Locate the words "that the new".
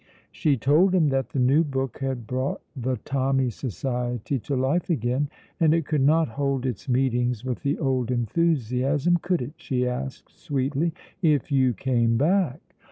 1.09-1.63